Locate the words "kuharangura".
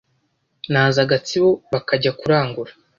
2.17-2.71